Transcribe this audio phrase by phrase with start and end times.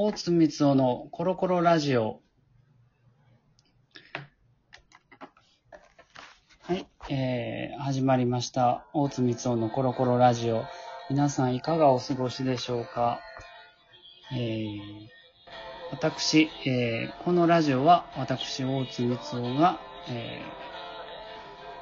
[0.00, 2.20] 大津光雄のコロコロラジオ。
[6.60, 8.86] はい、えー、始まりました。
[8.94, 10.62] 大津光雄のコロコロラジオ。
[11.10, 13.18] 皆さんいかがお過ごしでしょうか？
[14.32, 14.68] えー、
[15.90, 20.40] 私、えー、このラジオは私、大津光雄が、え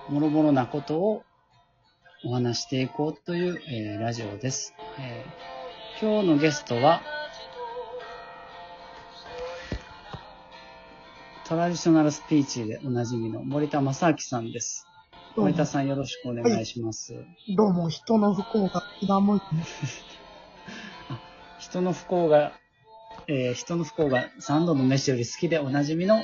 [0.09, 1.23] ー、もろもろなことを
[2.25, 4.73] お話していこうという、えーラジオです。
[4.99, 5.57] えー
[5.99, 7.01] 今日のゲストは、
[11.49, 14.85] トラディショナルスピーチでおなじみの森田正明さんです。
[15.37, 17.15] 森田さんよろしくお願いします。
[17.57, 19.65] どうも、人の不幸が気が向いてね。
[21.61, 22.53] 人の不幸が、
[23.29, 26.21] えー人の不幸が三度の飯より好きでおなじみの、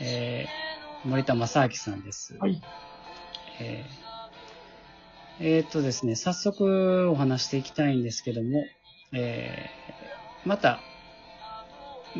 [0.00, 2.34] えー森田正明さんです。
[2.38, 2.62] はい。
[3.60, 8.64] えーえーっとですね、早速お話していきたいんですけども、
[9.12, 10.80] えーまた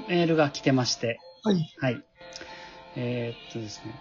[0.09, 1.75] メールが来てまして、はい。
[1.79, 2.03] はい。
[2.97, 3.95] えーっとですね。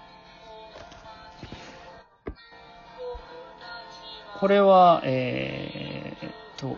[4.39, 6.77] これは、えーっと、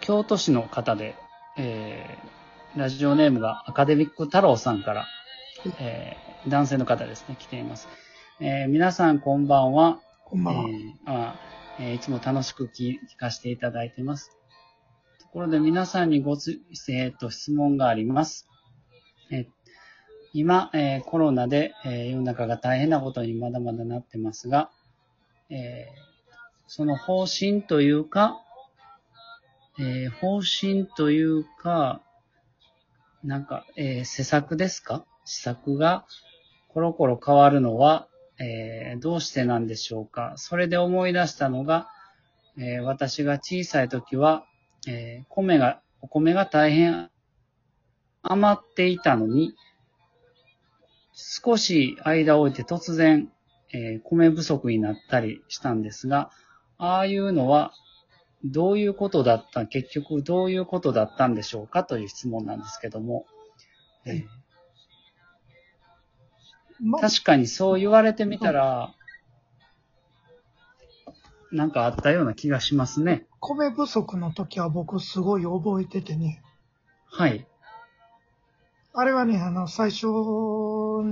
[0.00, 1.16] 京都市の方で、
[1.56, 2.38] えー
[2.76, 5.06] ラジオネームがアカデミック太郎さんから、
[5.80, 7.88] えー男性の方ですね、来ています。
[8.40, 10.00] えー皆さんこんばんは。
[10.26, 10.68] こんばんは。
[10.68, 11.34] えーあ
[11.80, 14.36] えーいつも楽しく聞聞かせていただいてます。
[15.20, 18.47] ところで皆さんにごつ、えーと質問があります。
[19.30, 19.46] え
[20.34, 24.70] 今、えコロナで、え世の中が大変なことにまだまだなってますが、
[25.50, 25.88] え
[26.66, 28.40] その方針というか、
[29.78, 32.02] え方針というか、
[33.24, 35.04] なんか、え施策ですか？
[35.24, 36.04] 施策が
[36.68, 38.06] コロコロ変わるのは、
[38.38, 40.34] えどうしてなんでしょうか？
[40.36, 41.88] それで思い出したのが、
[42.58, 44.44] え私が小さい時は、
[44.86, 47.10] え米が、お米が大変
[48.22, 49.54] 余っていたのに、
[51.14, 53.30] 少し間を置いて突然、
[53.72, 56.30] えー米不足になったりしたんですが、
[56.78, 57.72] ああいうのは
[58.44, 63.26] どういうことだった、結局どういうことだったんでしょうかという質問なんですけども、
[64.04, 64.26] えーはい
[66.80, 68.94] ま、確かにそう言われてみたら、
[71.50, 73.26] なんかあったような気がしますね。
[73.40, 76.42] 米不足の時は僕すごい覚えててね。
[77.06, 77.46] はい。
[79.00, 80.08] あれはね、あの、最初、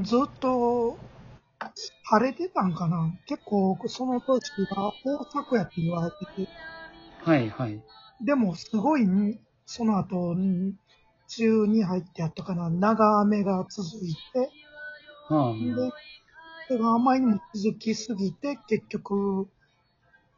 [0.02, 0.98] ずっと、
[2.02, 6.48] 晴れてたんかな結構、その年が豊作やって言われてて。
[7.22, 7.80] はい、はい。
[8.20, 9.06] でも、すごい、
[9.66, 10.74] その後、梅
[11.38, 14.50] 雨に入ってやったかな長雨が続いて、
[15.28, 15.92] はで、
[16.66, 19.46] それがあまりにも続きすぎて、結局、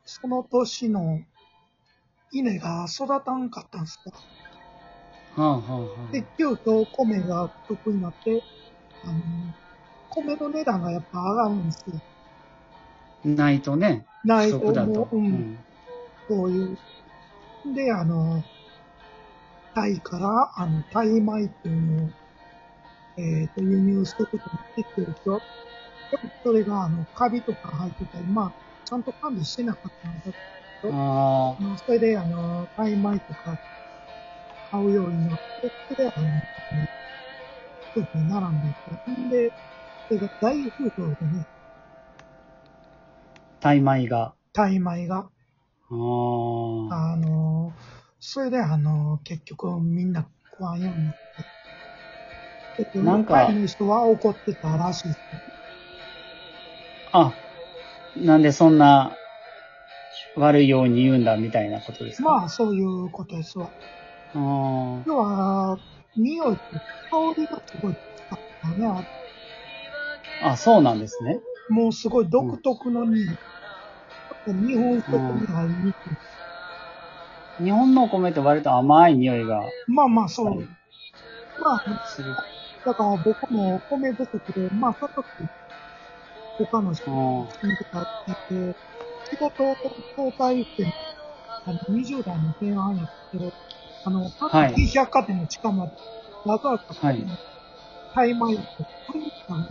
[0.04, 1.22] その年の
[2.30, 4.12] 稲が育たんかったんですよ。
[5.38, 8.42] あ、はあ、はあ、はで、急遽米が不足になって、
[9.04, 9.22] あの、
[10.10, 12.00] 米の値段がやっぱ上がるんですよ。
[13.24, 13.28] あ。
[13.28, 14.90] ないとね、ないと不足だと。
[14.90, 15.58] もう、うん、
[16.28, 16.78] そういう。
[17.74, 18.42] で、あの、
[19.74, 22.10] タイから、あの、タイ米っていうのを、
[23.16, 25.42] えっ、と、輸入することにできてると、
[26.42, 30.30] それが、あの、カビとか入ってたり、まあ、ちゃんと管理してなかったんだけ
[30.82, 33.58] ど、あそれで、あの、タイ米とか
[34.70, 36.40] 買うようになって、それで、あの、
[37.94, 39.10] そうですね、並んでいて。
[39.10, 39.52] んで、
[40.08, 41.46] それが大風評でね、
[43.60, 44.34] あ、タイ米が。
[44.52, 45.16] タイ米が。
[45.90, 45.94] あ
[46.90, 47.12] あ。
[47.12, 47.74] あの、
[48.20, 51.18] それで、あの、結局みんな食わんようになって。
[53.02, 55.20] なんかタイの人は怒ってたらしいです
[57.10, 57.36] あ、
[58.14, 59.16] なんでそんな
[60.36, 62.30] 悪いように言うんだみたいなことですか？
[62.30, 63.72] まあ、そういうことですわ。
[64.34, 65.78] 要は、
[66.16, 66.62] 匂いと
[67.10, 68.86] 香りがすごいつかったね。
[70.42, 71.40] ああ、そうなんですね。
[71.70, 73.26] もうすごい独特の匂い。
[74.46, 75.96] 日本食に入りにく
[77.62, 77.64] い。
[77.64, 80.68] 日本のお米って割と甘い匂いがまあまあ、そう。
[81.60, 82.34] まあ、する。
[82.84, 85.24] だから僕も米不足で、まあ、その時、
[86.58, 88.04] 他の人あにとかっ
[88.48, 88.76] てて、
[89.30, 89.76] 仕事を
[90.16, 90.84] 交代して、
[91.66, 93.52] あの、20代の前半やったけど、
[94.04, 94.86] あの、はい。
[94.88, 95.92] 百貨店の地下まで、
[96.44, 97.24] わざわざ、はい。
[98.14, 98.58] タイ米を取
[99.14, 99.62] りに行ったん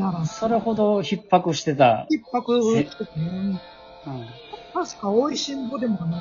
[0.00, 2.06] だなら、それほど逼迫してた。
[2.10, 3.60] 一泊しててね、
[4.06, 4.26] うん
[4.74, 6.20] 確か美味しんぼでもあの、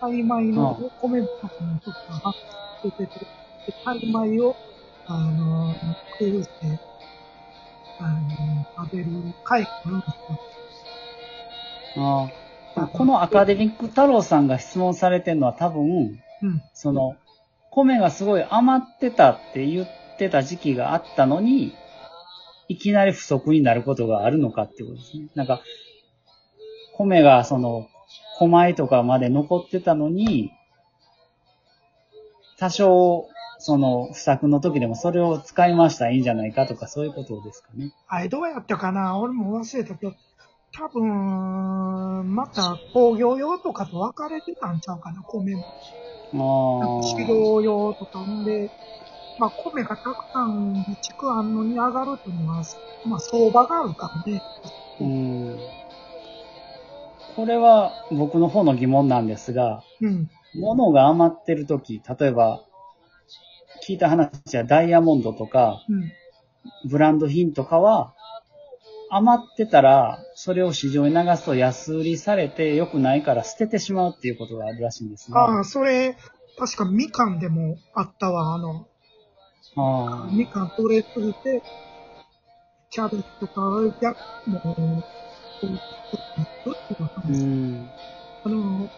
[0.00, 2.38] タイ米の米不足の時が発
[2.82, 3.20] 生してて、
[3.66, 4.56] でタイ米を、
[5.06, 5.74] あの、
[6.18, 6.52] 工夫して、
[8.00, 9.10] あの、食べる
[9.44, 12.02] 会があるんですよ。
[12.04, 12.45] あー
[12.92, 16.62] このアカデミック太郎さんが質問されてるのは多分、うん。
[16.74, 17.16] その、
[17.70, 19.88] 米がすごい余ってたって言っ
[20.18, 21.74] てた時期があったのに、
[22.68, 25.28] いきなり不足になることがあるのかっていうことですね。
[25.34, 25.62] なんか、
[26.94, 27.88] 米がその、
[28.38, 30.52] 米とかまで残ってたのに、
[32.58, 33.28] 多少、
[33.58, 37.92] その、不作の時でもそれを使いましたらいいんじゃないかとか、そういうことですかね。
[38.06, 39.18] あれどうやったかな？
[39.18, 40.14] 俺も忘れたけど、
[40.78, 45.62] 多分、また工業用とかと分かれてたんちゃうかな、米も。
[46.34, 48.70] あ飼料用とかんで、
[49.38, 52.62] まあ米がたくさん備蓄あんのに上がるっていうのは、
[53.06, 54.42] まあ相場があるからね。
[55.00, 55.58] うん。
[57.36, 60.30] これは僕の方の疑問なんですが、うん。
[60.58, 62.60] 物が余ってるとき、例えば、
[63.86, 66.12] 聞いた話はダイヤモンドとか、うん。
[66.90, 68.15] ブランド品とかは、
[69.16, 75.38] 余ってたら、それを市場に流すと安売りされて良くないから捨ててしまうっていうことがあるらしいんですね。
[75.38, 76.14] ああ、それ、
[76.58, 78.86] 確かみかんでもあったわ、あの、
[79.76, 81.62] あみかん取れすぎて、
[82.90, 83.62] キャベツとか、
[84.02, 84.14] や、
[84.46, 85.02] もう、こ
[87.28, 87.88] う、ん。
[88.44, 88.88] あの、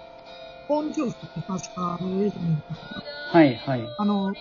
[0.66, 2.56] ポンジュースって確か、あの、映像に
[3.30, 3.80] はいはい。
[3.98, 4.34] あの、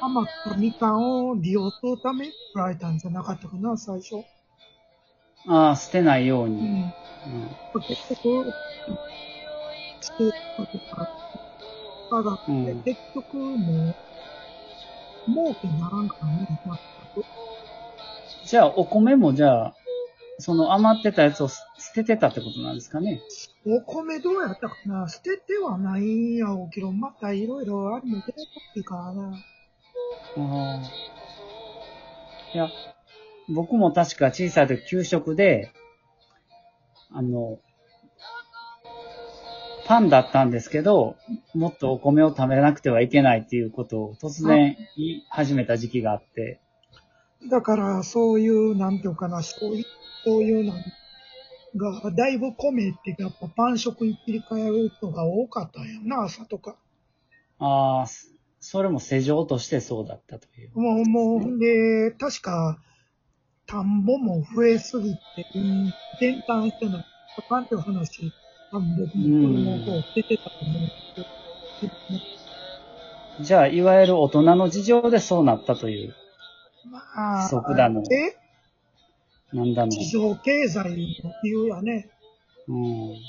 [0.00, 4.24] 余ったみかんを利用するためられたんじゃなかったかな、最初。
[5.48, 6.60] ああ、捨てないように。
[6.60, 6.66] うん。
[6.66, 8.52] うん結局、
[10.00, 11.08] ステーキとか、
[12.10, 13.94] 下がって、うん結局もう、
[15.26, 16.58] 儲けにならんからね、全
[17.22, 17.26] く。
[18.44, 19.74] じゃあ、お米もじゃあ、
[20.38, 21.60] その余ってたやつを捨
[21.94, 23.22] ててたってことなんですかね。
[23.64, 29.38] お米どうやったかな捨ててはないんやろうけど、またいろいろあるの出てくるからな。
[30.38, 30.82] ああ。
[32.54, 32.68] いや、
[33.52, 35.70] 僕も確か小さい時給食で、
[37.10, 37.58] あの、
[39.86, 41.16] パンだったんですけど、
[41.54, 46.60] もっとお米を食べなくてはいけないっていうことを突然言い始めた時期があって、
[47.50, 49.84] だから、そういう、なんていうかな、そういう、
[50.24, 50.72] そういうの
[51.76, 56.76] が、だいぶ米ってやっぱパン食に切り替える人が多かったんやな、朝とか。
[57.58, 58.06] ああ、
[58.60, 60.70] それも世情としてそうだったという。
[60.78, 62.78] もう、もう、で、確か、
[63.72, 65.88] 田んぼも増えすぎて、うん、
[66.20, 67.06] 転換してない。
[67.38, 68.30] あかんっていう話、
[68.70, 71.14] 多分僕も子供出てたと思うんです
[71.80, 71.86] け
[73.38, 76.14] ど、じゃあ、いわゆる大人の事情でそうなったという、
[76.90, 78.36] まあ、即だのえ
[79.56, 79.90] なんだの。
[79.90, 82.10] 地上経済の理由やね。
[82.68, 82.76] うん。
[82.84, 83.20] い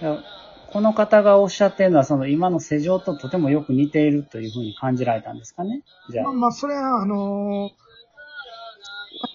[0.00, 0.22] や
[0.72, 5.82] この方がおっしゃってるのは、その今の世情ととてもよく似ているというふうに感じられたんですかね？
[6.10, 6.24] じゃあ。
[6.24, 7.70] まあまあ、それは、あの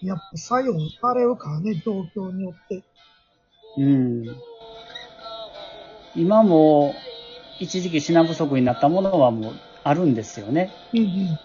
[0.03, 2.83] やっぱ作用されるからね、状況によって。
[3.77, 4.25] うん。
[6.15, 6.93] 今も、
[7.59, 10.71] 一時期品不足になったものはもうあるんですよね。
[10.93, 11.39] うんうん。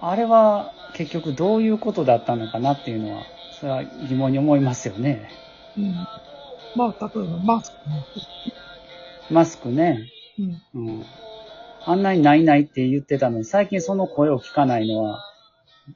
[0.00, 3.22] あれは結局どういうことだったのかなっていうのは、
[3.58, 5.30] それは疑問に思いますよね。
[5.76, 5.94] うん。
[6.78, 8.06] まあ、例えばマスクね。
[9.30, 10.08] マスクね。
[10.74, 10.86] うん。
[10.86, 11.04] うん。
[11.84, 15.20] あんなにないないって言ってたのに、最近その声を聞かないのは、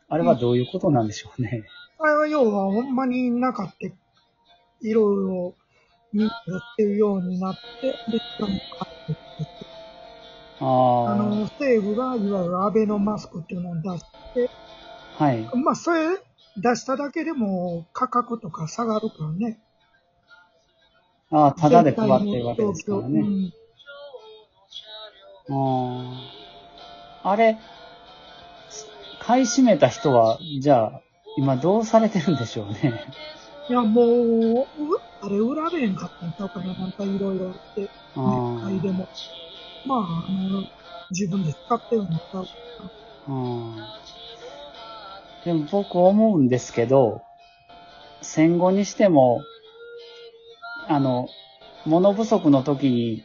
[0.09, 1.63] あれはどういうことなんでしょうね。
[2.01, 3.95] あれは要はほんまになかって、
[4.81, 5.55] いろ
[6.11, 9.17] いろやってるようになって、で、しかも買って
[10.59, 10.65] あ
[11.13, 14.05] あの、政府がいわゆるアベノマスクっていうのを出し
[14.35, 14.51] て、
[15.21, 15.25] あ。
[15.25, 15.49] はい。
[15.55, 16.19] まあ、それ
[16.57, 19.61] 出しただけでも価格とか下がるからね。
[21.33, 23.21] ああ、ただで配ってるわけですからうね。
[23.23, 23.53] ん
[25.51, 26.29] あ
[27.25, 27.31] あ。
[27.31, 27.59] あれ、
[29.21, 31.01] 買い占めた人は、じゃあ、
[31.39, 33.07] 今どうされてるんでしょうね。
[33.69, 34.67] いや、もう、う
[35.23, 39.09] あれ、売られんかったんちゃうかな、なんかいろいろあって、あ買いでも。
[39.87, 40.65] まあ、あの、
[41.11, 42.45] 自分で使ってるんだったら、
[43.29, 43.77] うん
[45.45, 47.23] でも僕思うんですけど、
[48.21, 49.43] 戦後にしても、
[50.95, 51.29] あの、
[51.87, 53.25] 物不足の時に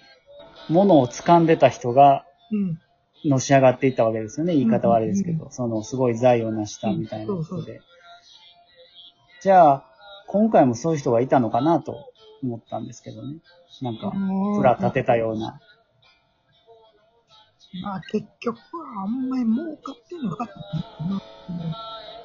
[0.69, 2.79] 物を掴んでた人がうん。
[3.25, 4.53] のし上がっていったわけですよね。
[4.53, 7.81] 言い方悪いですけうんど、そのすごい財を成したみたいなことで。
[9.41, 9.85] じゃあ、
[10.27, 12.11] 今回もそういう人がいたのかなと
[12.43, 13.37] 思ったんですけどね。
[13.81, 14.13] なんか、
[14.57, 15.59] プラ立てたような。
[17.81, 21.77] まあ、結局はあんまり儲かってなかったのかな。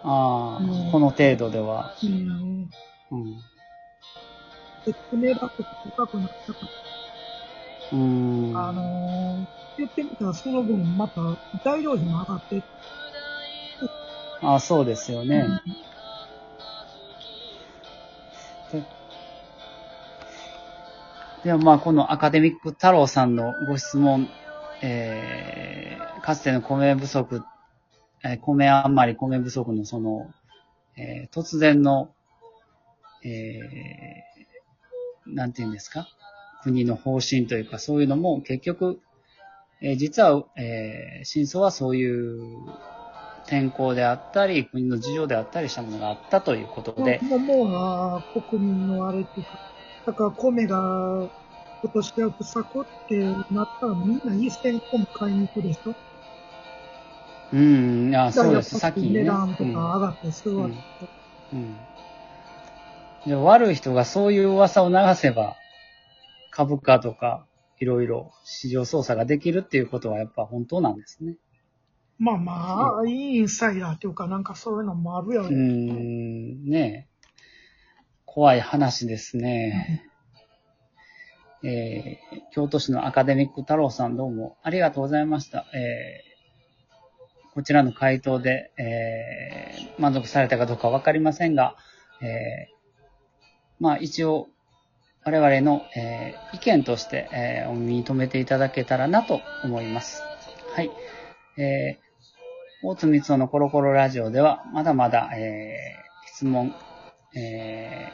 [0.05, 1.95] ああ、うんこの程度では。
[2.03, 2.71] うん。
[3.11, 3.43] うん。
[4.87, 5.51] で、爪だと
[5.97, 6.59] 高くなったか
[7.93, 8.53] うーん。
[8.55, 9.47] ら、あのー、
[9.79, 11.21] 言ってみたらその分また
[11.65, 12.63] 材料費も上がって、
[14.43, 15.47] あそうですよね。
[18.73, 18.85] で
[21.45, 24.29] でもまあ、このアカデミック太郎さんのご質問、
[24.83, 27.43] えー、かつての米不足、
[28.25, 30.31] えー米余り米不足のその、
[30.97, 32.15] えー突然の、
[33.25, 34.32] えー、
[35.27, 36.09] なんて言うんですか？
[36.63, 39.01] 国の方針というか、そういうのも結局、
[39.81, 42.43] えー実は、えー真相はそういう
[43.47, 49.59] 天候であったり、国の事情であったりしたものがあったということで、もう、もう国民のあれっていうか、
[50.07, 50.79] だから米が
[51.83, 53.17] 今年は不作って
[53.53, 55.95] なったらみんな1000米買いに行くでしょ？
[57.53, 57.61] う
[58.11, 59.21] ん、あそうです、さっきね。
[59.21, 60.81] 値段とかうん上がってするわけで
[61.53, 61.77] うん。
[63.27, 65.57] で悪い人がそういう噂を流せば、
[66.51, 67.47] 株価とか、
[67.79, 71.37] いろいろ市場操作ができるっていうことはやっぱ本当なんですね。
[72.19, 75.57] まあまあ、インサイダーっていうかなんかそういうのもあるよね。
[75.57, 77.13] ん、ねえ。
[78.25, 80.05] 怖い話ですね。
[81.65, 85.67] えー、京都市のアカデミック太郎さんどうもありがとうございました。
[85.75, 86.33] えー
[87.55, 91.77] こちらの回答で、えー満足されたかどうかわかりませんが、
[92.23, 92.82] えー
[93.83, 94.47] まあ一応、
[95.25, 100.23] 我々の、えー意見として、えーお耳に留めていただけたらなと思います。
[100.73, 100.91] はい。
[101.59, 106.73] えー、大津光雄のコロコロラジオでは、まだまだ、えー質問、
[107.35, 108.13] え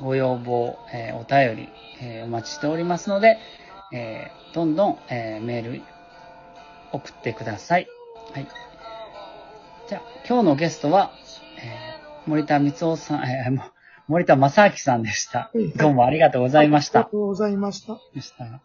[0.00, 1.68] ーご要望、えーお便り、
[2.02, 3.38] えーお待ちしておりますので、
[3.92, 5.80] えーどんどん、えーメール
[6.90, 7.86] 送ってください。
[8.32, 8.48] はい。
[9.88, 11.12] じゃあ、今日のゲストは、
[11.62, 13.73] えー森田光雄さん、えー
[14.06, 15.50] 森田正明さんでした。
[15.76, 17.00] どうもありがとうございました。
[17.00, 17.98] ありがとうございました。
[18.14, 18.60] でした